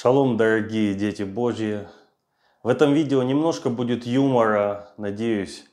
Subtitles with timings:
[0.00, 1.86] Шалом, дорогие дети Божьи!
[2.62, 5.66] В этом видео немножко будет юмора, надеюсь,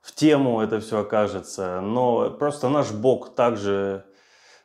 [0.00, 1.82] в тему это все окажется.
[1.82, 4.06] Но просто наш Бог также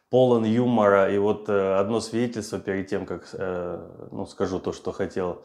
[0.10, 1.14] полон юмора.
[1.14, 5.44] И вот э, одно свидетельство перед тем, как э, ну, скажу то, что хотел.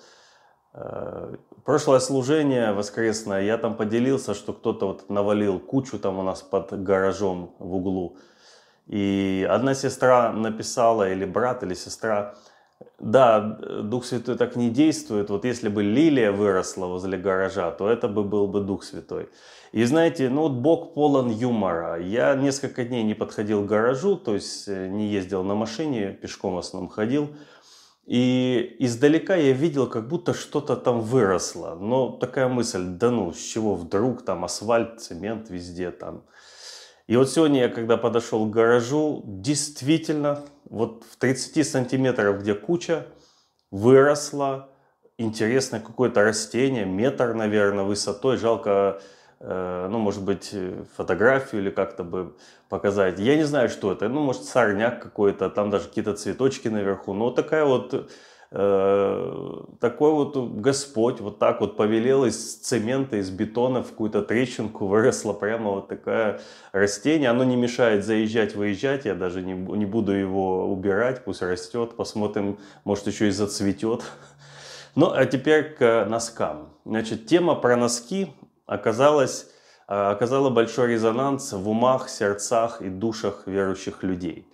[0.73, 1.35] Э,
[1.65, 6.81] прошлое служение воскресное, я там поделился, что кто-то вот навалил кучу там у нас под
[6.85, 8.19] гаражом в углу.
[8.87, 12.37] И одна сестра написала, или брат, или сестра,
[12.99, 13.41] да,
[13.83, 15.31] Дух Святой так не действует.
[15.31, 19.29] Вот если бы лилия выросла возле гаража, то это бы был бы Дух Святой.
[19.71, 22.01] И знаете, ну вот Бог полон юмора.
[22.01, 26.55] Я несколько дней не подходил к гаражу, то есть э, не ездил на машине, пешком
[26.55, 27.29] в основном ходил.
[28.07, 31.77] И издалека я видел, как будто что-то там выросло.
[31.79, 36.25] Но такая мысль, да ну, с чего вдруг там асфальт, цемент везде там.
[37.09, 43.07] И вот сегодня я, когда подошел к гаражу, действительно, вот в 30 сантиметров, где куча,
[43.71, 44.69] выросло
[45.17, 48.37] интересное какое-то растение, метр, наверное, высотой.
[48.37, 49.01] Жалко,
[49.41, 50.55] э, ну, может быть,
[50.97, 52.37] фотографию или как-то бы
[52.69, 53.19] показать.
[53.19, 54.11] Я не знаю, что это.
[54.11, 57.15] Ну, может, сорняк какой-то, там даже какие-то цветочки наверху.
[57.15, 58.11] Но такая вот
[58.51, 64.87] Э, такой вот Господь вот так вот повелел из цемента, из бетона в какую-то трещинку
[64.89, 66.41] выросла прямо вот такое
[66.73, 67.29] растение.
[67.29, 72.59] Оно не мешает заезжать, выезжать, я даже не, не буду его убирать, пусть растет, посмотрим,
[72.85, 74.03] может еще и зацветет.
[74.95, 76.71] Ну, а теперь к носкам.
[76.87, 78.33] Значит, тема про носки
[78.65, 79.47] оказалась,
[79.89, 84.49] э, оказала большой резонанс в умах, сердцах и душах верующих людей.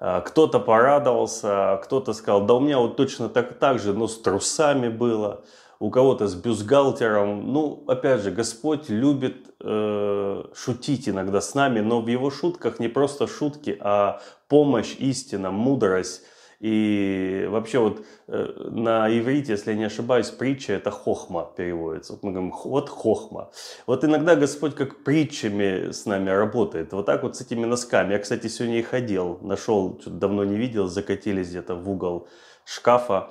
[0.00, 4.18] А, кто-то порадовался, кто-то сказал, да у меня вот точно так, так же, но с
[4.18, 5.44] трусами было,
[5.78, 7.52] у кого-то с бюстгальтером.
[7.52, 12.88] Ну, опять же, Господь любит э, шутить иногда с нами, но в его шутках не
[12.88, 16.22] просто шутки, а помощь, истина, мудрость–
[16.60, 22.12] и вообще вот э, на иврите, если я не ошибаюсь, притча это хохма переводится.
[22.12, 23.50] Вот мы говорим, вот хохма.
[23.86, 26.92] Вот иногда Господь как притчами с нами работает.
[26.92, 28.12] Вот так вот с этими носками.
[28.12, 32.28] Я, кстати, сегодня и ходил, нашел, давно не видел, закатились где-то в угол
[32.66, 33.30] шкафа.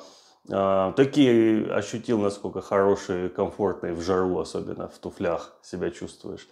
[0.51, 6.47] А, такие ощутил, насколько хорошие, комфортные в жару, особенно в туфлях себя чувствуешь.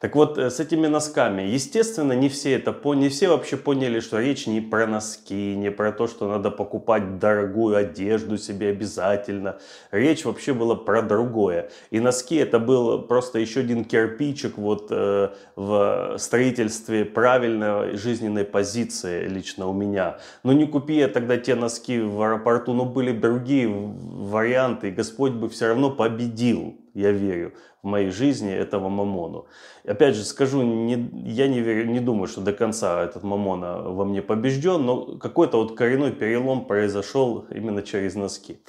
[0.00, 3.98] Так вот, э, с этими носками, естественно, не все это поняли, не все вообще поняли,
[3.98, 9.58] что речь не про носки, не про то, что надо покупать дорогую одежду себе обязательно.
[9.90, 11.70] Речь вообще была про другое.
[11.90, 19.26] И носки это был просто еще один кирпичик вот э, в строительстве правильной жизненной позиции
[19.26, 20.18] лично у меня.
[20.44, 25.32] Но не купи я тогда те носки в аэропорту, но были другие варианты, и Господь
[25.32, 29.46] бы все равно победил я верю в моей жизни этого мамону.
[29.84, 34.04] Опять же скажу, не, я не, верю, не думаю, что до конца этот мамона во
[34.04, 38.60] мне побежден, но какой-то вот коренной перелом произошел именно через носки.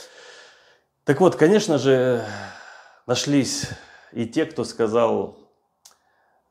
[1.06, 2.24] Так вот, конечно же,
[3.08, 3.68] нашлись
[4.12, 5.40] и те, кто сказал,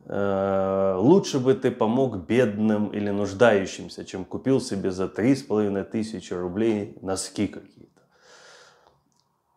[0.04, 5.84] э, лучше бы ты помог бедным или нуждающимся, чем купил себе за три с половиной
[5.84, 7.97] тысячи рублей носки какие-то.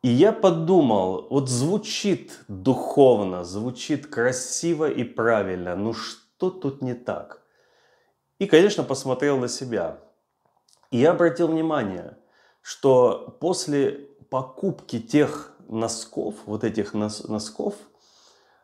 [0.03, 7.41] И я подумал, вот звучит духовно, звучит красиво и правильно, ну что тут не так?
[8.39, 9.99] И, конечно, посмотрел на себя.
[10.89, 12.17] И я обратил внимание,
[12.63, 17.75] что после покупки тех носков, вот этих носков,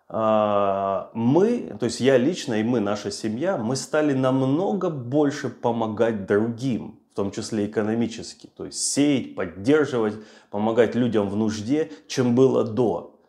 [0.10, 6.26] а, мы, то есть я лично и мы, наша семья, мы стали намного больше помогать
[6.26, 10.14] другим том числе экономически, то есть сеять, поддерживать,
[10.50, 13.20] помогать людям в нужде, чем было до.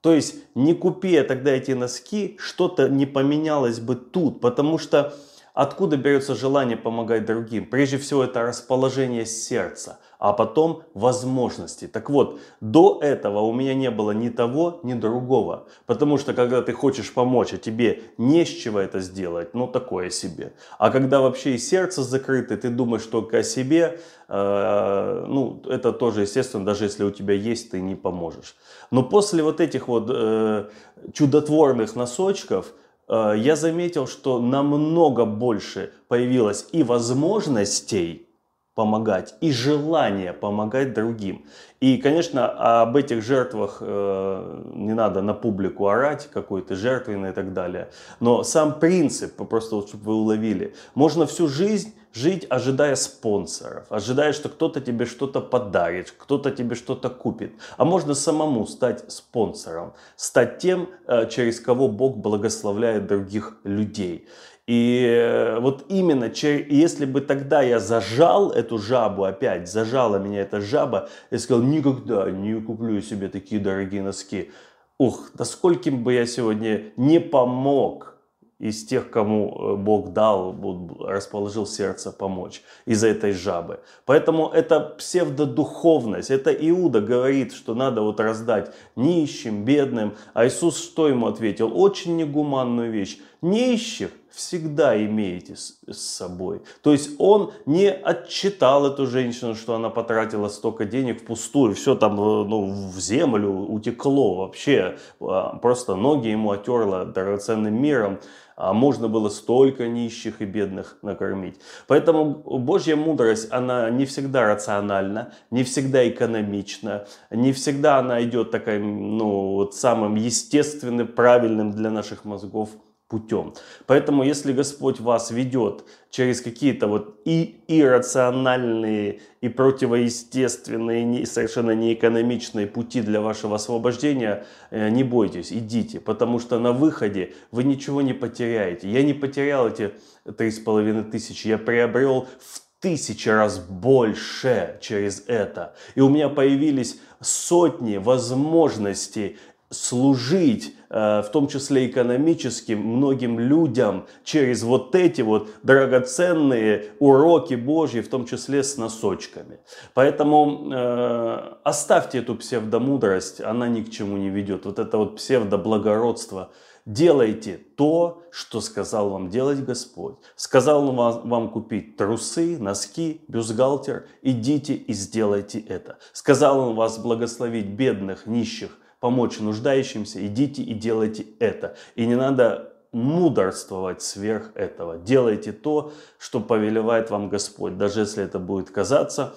[0.00, 5.14] То есть не купи я тогда эти носки, что-то не поменялось бы тут, потому что
[5.54, 7.68] откуда берется желание помогать другим?
[7.68, 11.88] Прежде всего это расположение сердца– а потом возможности.
[11.88, 15.66] Так вот, до этого у меня не было ни того, ни другого.
[15.86, 20.10] Потому что когда ты хочешь помочь, а тебе не с чего это сделать, ну такое
[20.10, 20.52] себе.
[20.78, 23.98] А когда вообще и сердце закрыто, ты думаешь только о себе,
[24.28, 28.56] э, ну это тоже естественно, даже если у тебя есть, ты не поможешь.
[28.90, 30.68] Но после вот этих вот э,
[31.14, 32.74] чудотворных носочков,
[33.08, 38.26] э, я заметил, что намного больше появилось и возможностей,
[38.74, 41.44] помогать и желание помогать другим.
[41.80, 47.32] И, конечно, об этих жертвах э, не надо на публику орать, какой то жертвенный и
[47.32, 47.90] так далее.
[48.20, 54.32] Но сам принцип, просто вот, чтобы вы уловили, можно всю жизнь жить, ожидая спонсоров, ожидая,
[54.32, 57.52] что кто-то тебе что-то подарит, кто-то тебе что-то купит.
[57.76, 64.28] А можно самому стать спонсором, стать тем, э, через кого Бог благословляет других людей.
[64.70, 70.60] И э, вот именно, если бы тогда я зажал эту жабу опять, зажала меня эта
[70.60, 74.52] жаба, я сказал, никогда не куплю себе такие дорогие носки.
[74.96, 78.14] Ух, да скольким бы я сегодня не помог
[78.60, 80.54] из тех, кому э, Бог дал,
[81.00, 83.80] расположил сердце помочь из этой жабы.
[84.04, 86.30] Поэтому это псевдодуховность.
[86.30, 90.14] Это Иуда говорит, что надо вот раздать нищим, бедным.
[90.32, 91.72] А Иисус что ему ответил?
[91.76, 93.18] Очень негуманную вещь.
[93.42, 96.62] Нищих всегда имеете с, с собой.
[96.82, 102.14] То есть он не отчитал эту женщину, что она потратила столько денег впустую, все там
[102.14, 108.20] э, ну, в землю утекло вообще, а, просто ноги ему отерло драгоценным миром
[108.60, 111.58] а можно было столько нищих и бедных накормить.
[111.86, 119.16] Поэтому Божья мудрость, она не всегда рациональна, не всегда экономична, не всегда она идет таким,
[119.16, 122.68] ну, вот самым естественным, правильным для наших мозгов
[123.10, 123.52] путем.
[123.86, 132.68] Поэтому, если Господь вас ведет через какие-то вот и иррациональные, и противоестественные, и совершенно неэкономичные
[132.68, 138.12] пути для вашего освобождения, э, не бойтесь, идите, потому что на выходе вы ничего не
[138.12, 138.88] потеряете.
[138.88, 139.92] Я не потерял эти
[140.38, 145.74] три с половиной тысячи, я приобрел в тысячи раз больше через это.
[145.96, 149.36] И у меня появились сотни возможностей
[149.70, 158.00] служить, э, в том числе экономически, многим людям через вот эти вот драгоценные уроки Божьи,
[158.00, 159.60] в том числе с носочками.
[159.94, 164.66] Поэтому э, оставьте эту псевдомудрость, она ни к чему не ведет.
[164.66, 166.50] Вот это вот псевдоблагородство.
[166.84, 170.16] Делайте то, что сказал вам делать Господь.
[170.34, 174.08] Сказал вам, вам купить трусы, носки, бюстгальтер.
[174.22, 175.98] Идите и сделайте это.
[176.12, 181.76] Сказал он вас благословить бедных, нищих, помочь нуждающимся, идите и делайте это.
[181.96, 184.98] И не надо мудрствовать сверх этого.
[184.98, 189.34] Делайте то, что повелевает вам Господь, даже если это будет казаться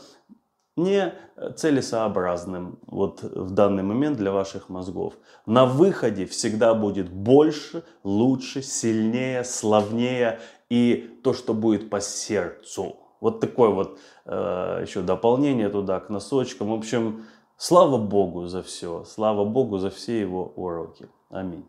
[0.75, 1.13] не
[1.55, 5.13] целесообразным вот в данный момент для ваших мозгов.
[5.45, 10.39] На выходе всегда будет больше, лучше, сильнее, славнее
[10.69, 12.97] и то, что будет по сердцу.
[13.21, 16.69] Вот такое вот э, еще дополнение туда к носочкам.
[16.69, 17.25] В общем,
[17.57, 21.07] Слава Богу за все, слава Богу за все его уроки.
[21.29, 21.65] Аминь.